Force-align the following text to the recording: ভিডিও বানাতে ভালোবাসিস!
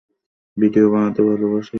ভিডিও 0.57 0.85
বানাতে 0.93 1.21
ভালোবাসিস! 1.27 1.69